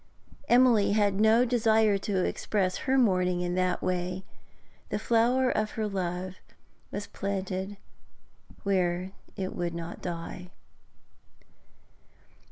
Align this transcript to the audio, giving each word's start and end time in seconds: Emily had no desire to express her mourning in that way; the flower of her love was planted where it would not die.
Emily 0.49 0.93
had 0.93 1.21
no 1.21 1.45
desire 1.45 1.99
to 1.99 2.25
express 2.25 2.75
her 2.89 2.97
mourning 2.97 3.41
in 3.41 3.53
that 3.53 3.83
way; 3.83 4.25
the 4.89 4.97
flower 4.97 5.51
of 5.51 5.69
her 5.77 5.87
love 5.87 6.37
was 6.89 7.05
planted 7.05 7.77
where 8.63 9.11
it 9.37 9.55
would 9.55 9.75
not 9.75 10.01
die. 10.01 10.49